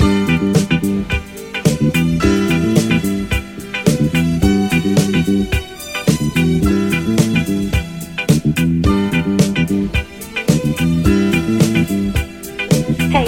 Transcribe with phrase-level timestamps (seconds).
[0.00, 0.06] Hey,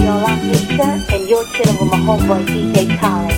[0.01, 0.83] y'all, I'm Lisa,
[1.13, 3.36] and you're chilling with my homeboy DJ Khaled.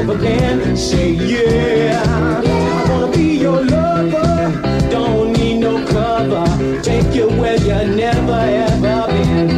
[0.00, 0.76] up again.
[0.76, 2.02] Say yeah.
[2.06, 4.52] I wanna be your lover.
[4.90, 6.46] Don't need no cover.
[6.82, 9.48] Take you where you never ever been.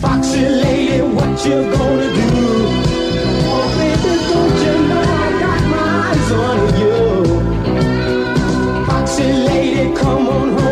[0.00, 2.30] Foxy lady, what you gonna do?
[3.52, 6.96] Oh baby, don't you know I got my eyes on you?
[8.86, 10.63] Foxy lady, come on home.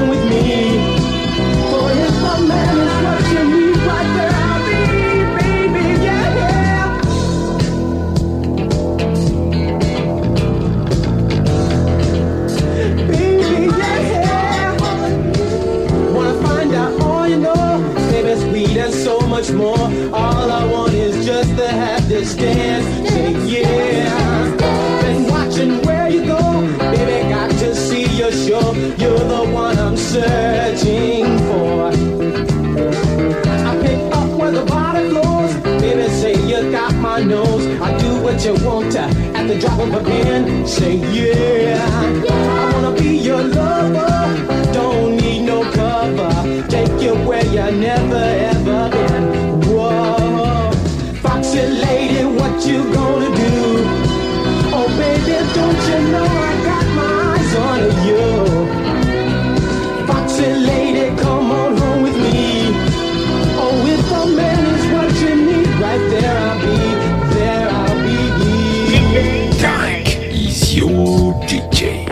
[19.53, 19.87] more.
[20.15, 22.87] All I want is just to have this dance.
[23.09, 24.57] Say yeah.
[25.03, 26.43] Been watching where you go,
[26.79, 27.29] baby.
[27.29, 28.73] Got to see your show.
[29.03, 31.89] You're the one I'm searching for.
[33.71, 36.09] I pick up where the bottom goes, baby.
[36.09, 37.67] Say you got my nose.
[37.81, 39.03] I do what you want to
[39.39, 40.67] at the drop of a pin.
[40.67, 41.77] Say yeah.
[41.77, 42.31] yeah.
[42.31, 44.73] I wanna be your lover.
[44.73, 46.69] Don't need no cover.
[46.69, 48.17] Take you where you never.
[48.17, 48.52] Ever
[52.53, 53.55] what you gonna do?
[54.75, 58.23] Oh, baby, don't you know I got my eyes on you?
[58.55, 59.03] Oh,
[65.81, 66.77] right there I'll be,
[67.35, 68.23] there I'll be.
[70.33, 72.07] Is your DJ.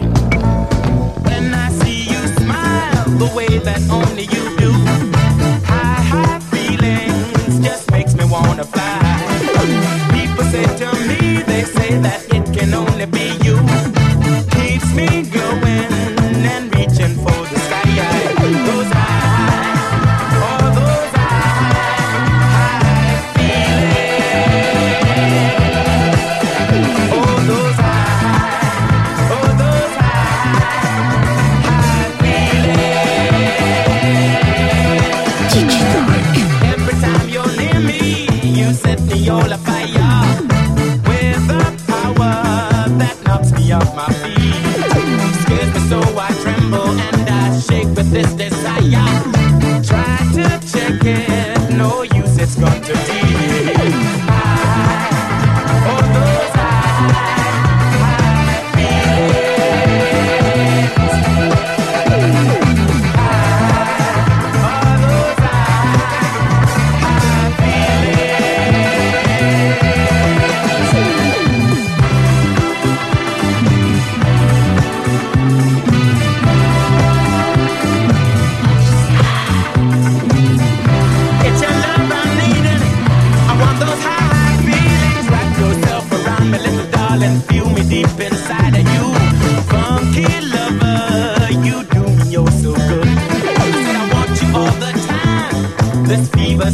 [1.24, 3.80] When I see you smile the way that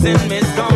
[0.03, 0.75] care.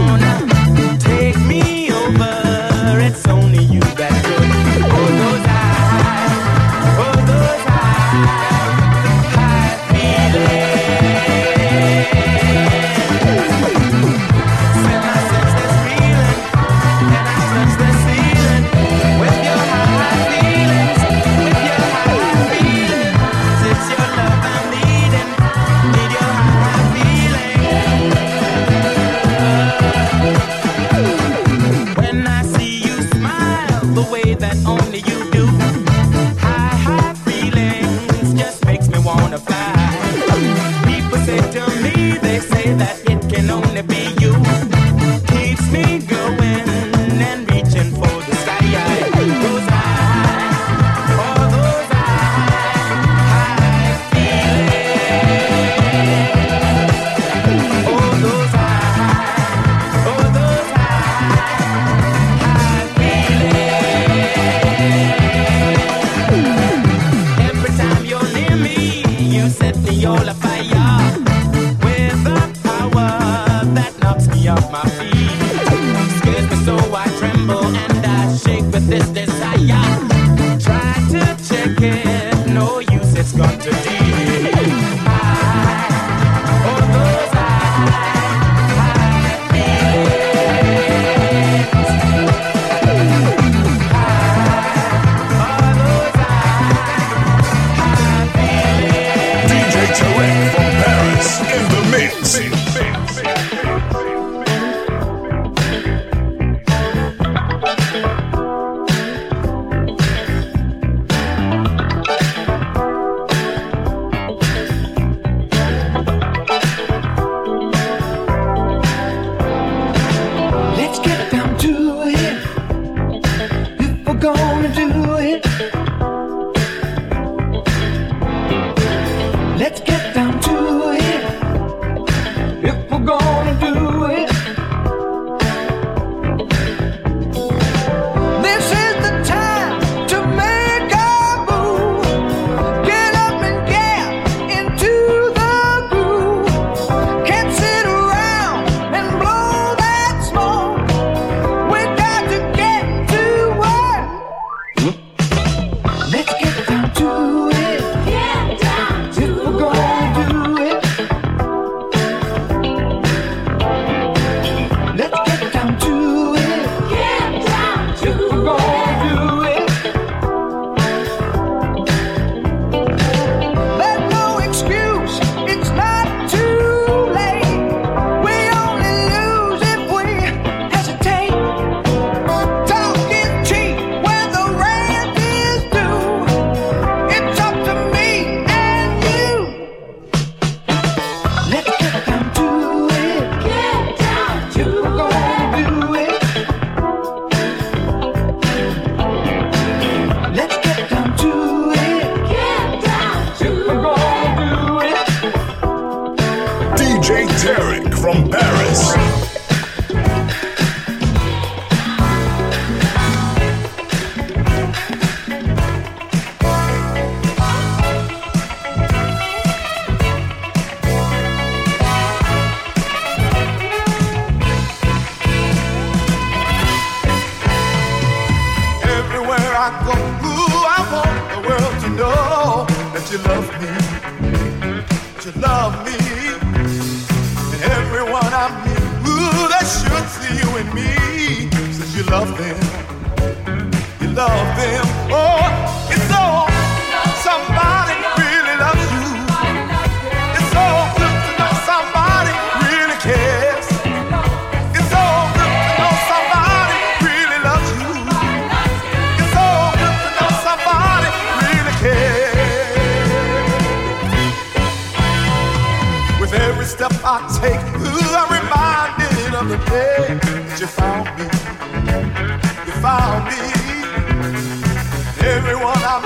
[275.63, 276.03] one I'm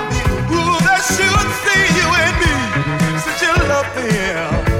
[0.51, 2.55] Ooh, they should see you and me.
[3.19, 4.74] Since you love them.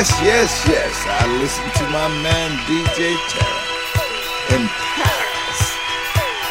[0.00, 1.04] Yes, yes, yes.
[1.06, 4.66] I listen to my man DJ Tarek in
[4.96, 5.60] Paris.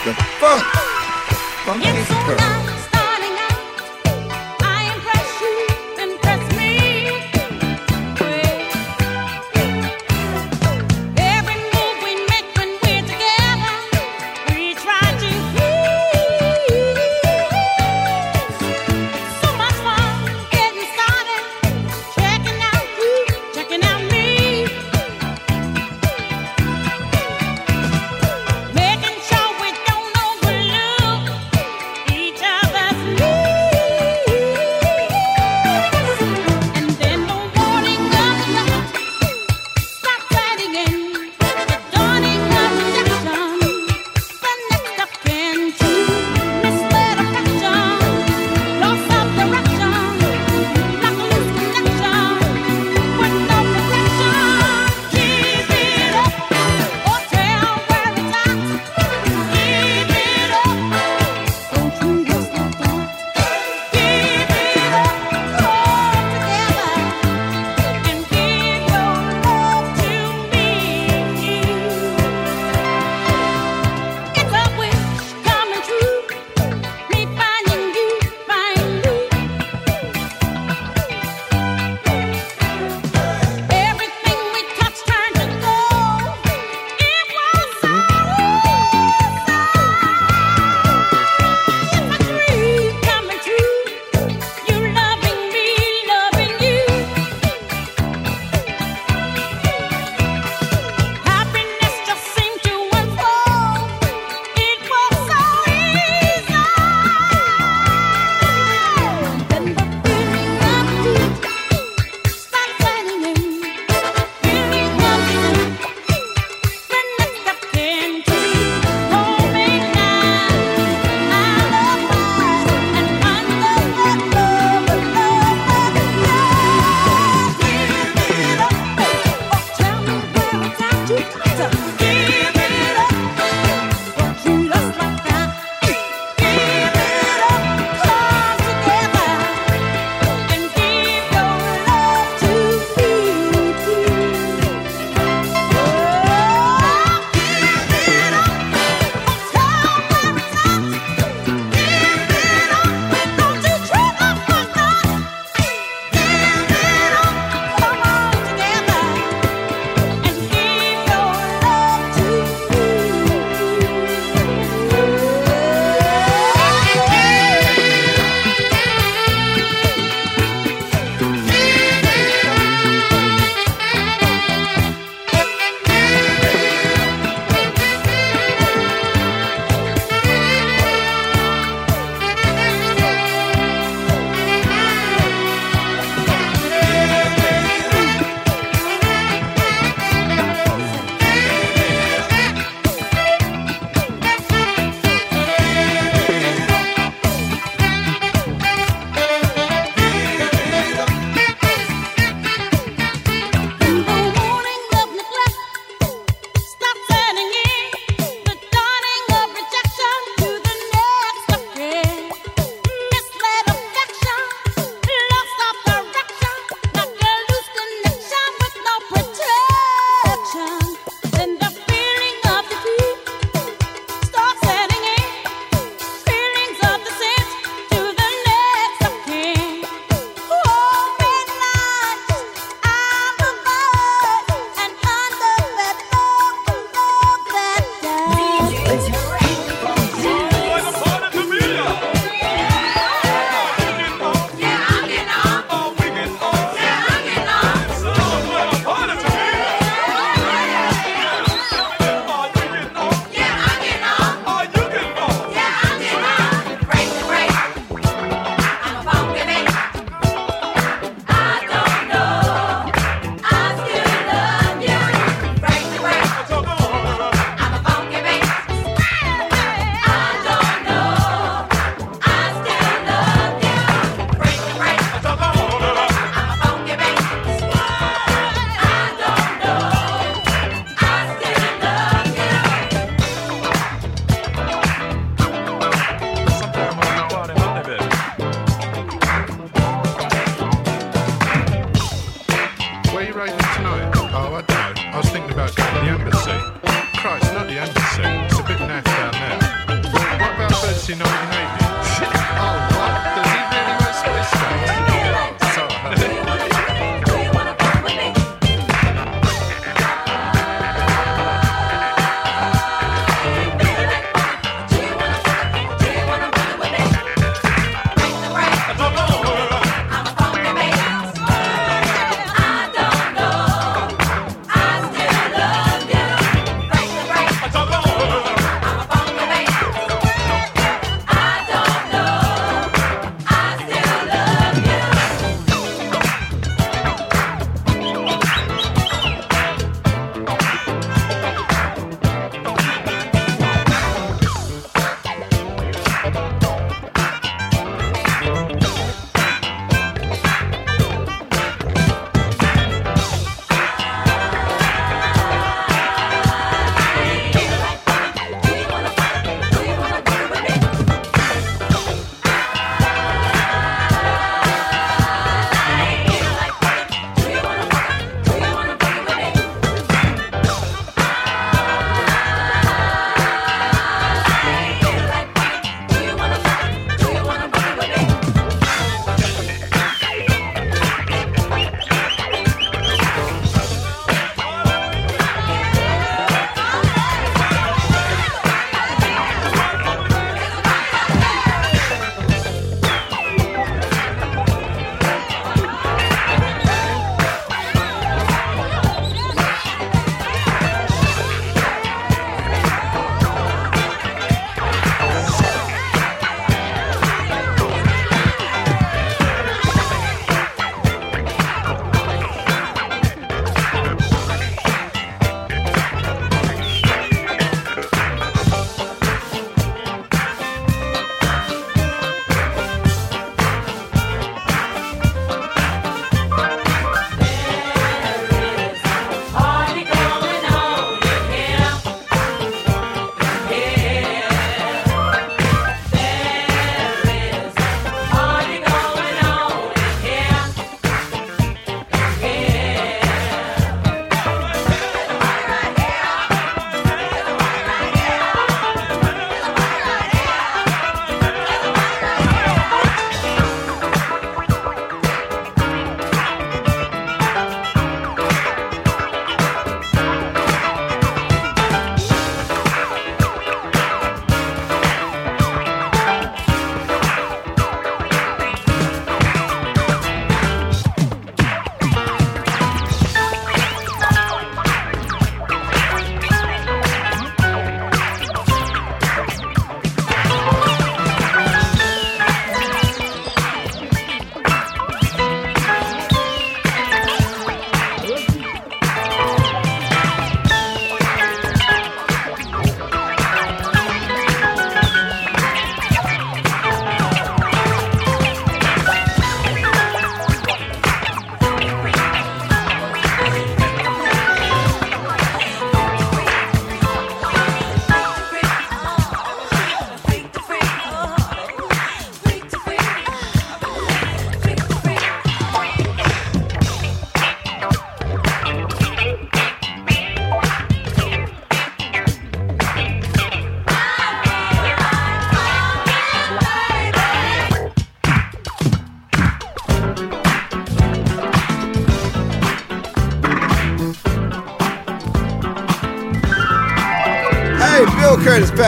[0.05, 0.63] The funk,
[1.65, 2.58] the funk.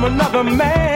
[0.00, 0.89] From another man?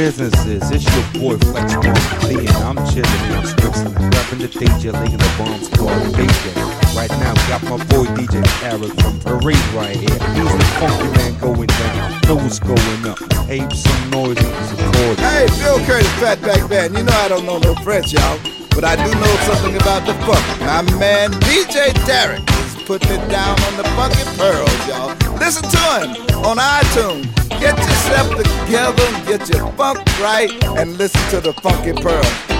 [0.00, 0.70] What the business is?
[0.70, 1.76] It's your boy Flex
[2.24, 6.96] Lee, and I'm chilling in Switzerland, rapping the DJ, laying the bomb squad DJ.
[6.96, 10.08] Right now, we got my boy DJ Tarek from Paris right here.
[10.08, 12.40] He's the funky man going down.
[12.40, 13.20] What's going up.
[13.44, 15.20] Hey, some noise and.
[15.20, 16.96] Hey, Phil Curtis, Fatback Band.
[16.96, 18.40] You know I don't know no French, y'all.
[18.70, 20.40] But I do know something about the funk.
[20.60, 25.12] My man DJ Tarek is putting it down on the funky pearls, y'all.
[25.36, 27.39] Listen to him on iTunes.
[27.60, 32.59] Get yourself together get your funk right and listen to the funky pearls.